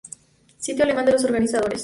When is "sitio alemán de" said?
0.57-1.11